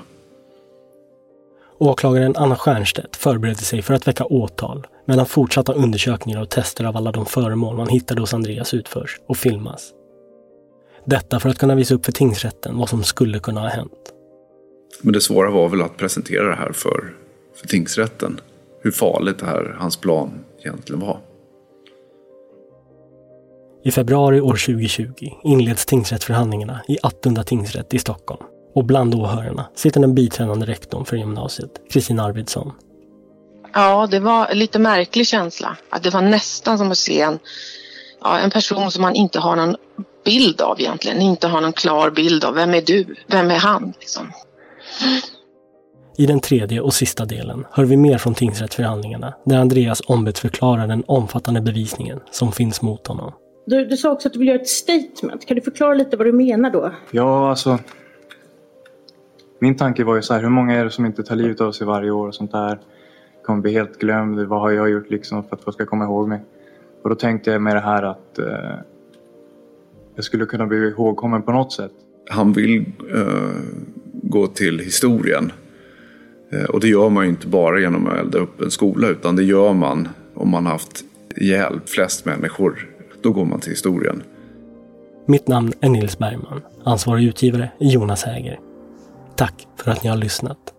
[1.78, 6.97] Åklagaren Anna Stiernstedt förberedde sig för att väcka åtal medan fortsatta undersökningar och tester av
[6.97, 9.91] alla de föremål man hittade hos Andreas utförs och filmas.
[11.05, 14.11] Detta för att kunna visa upp för tingsrätten vad som skulle kunna ha hänt.
[15.01, 17.13] Men det svåra var väl att presentera det här för,
[17.55, 18.39] för tingsrätten.
[18.81, 21.19] Hur farligt det här, hans plan egentligen var.
[23.83, 25.13] I februari år 2020
[25.43, 28.43] inleds tingsrättsförhandlingarna i Attunda tingsrätt i Stockholm.
[28.75, 32.71] Och bland åhörarna sitter den biträdande rektorn för gymnasiet, Kristina Arvidsson.
[33.73, 35.77] Ja, det var en lite märklig känsla.
[35.89, 37.39] Att det var nästan som att se en,
[38.21, 39.75] ja, en person som man inte har någon
[40.25, 41.21] bild av egentligen.
[41.21, 42.53] Inte har någon klar bild av.
[42.53, 43.15] Vem är du?
[43.27, 43.93] Vem är han?
[43.99, 44.31] Liksom.
[46.17, 51.03] I den tredje och sista delen hör vi mer från tingsrättsförhandlingarna där Andreas ombudsförklarar den
[51.07, 53.31] omfattande bevisningen som finns mot honom.
[53.65, 55.45] Du, du sa också att du vill göra ett statement.
[55.45, 56.91] Kan du förklara lite vad du menar då?
[57.11, 57.79] Ja, alltså.
[59.59, 61.71] Min tanke var ju så här, hur många är det som inte tar livet av
[61.71, 62.79] sig varje år och sånt där?
[63.43, 64.39] Kommer bli helt glömd.
[64.39, 66.41] Vad har jag gjort liksom för att folk ska komma ihåg mig?
[67.03, 68.79] Och då tänkte jag med det här att eh,
[70.15, 71.91] jag skulle kunna bli ihågkommen på något sätt.
[72.29, 73.61] Han vill eh,
[74.32, 75.51] gå till historien.
[76.51, 79.36] Eh, och det gör man ju inte bara genom att elda upp en skola utan
[79.36, 81.03] det gör man om man haft
[81.36, 82.89] ihjäl flest människor.
[83.21, 84.23] Då går man till historien.
[85.25, 86.61] Mitt namn är Nils Bergman.
[86.84, 88.59] Ansvarig utgivare är Jonas Häger.
[89.36, 90.73] Tack för att ni har lyssnat.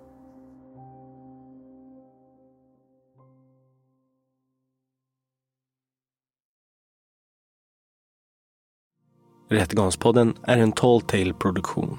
[9.51, 11.99] Rättegångspodden är en Tall Tale produktion.